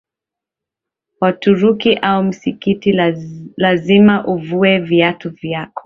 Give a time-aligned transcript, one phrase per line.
[1.21, 2.91] Waturuki au msikiti
[3.57, 5.79] lazima uvue viatu vyako